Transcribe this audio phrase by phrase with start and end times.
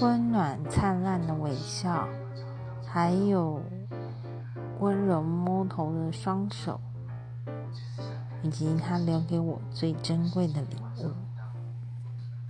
[0.00, 2.08] 温暖灿烂的微笑
[2.86, 3.62] 还有
[4.78, 6.80] 温柔摸头的双手
[8.42, 11.29] 以及他留给我最珍贵的礼物。